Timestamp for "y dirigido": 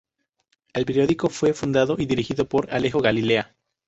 1.99-2.49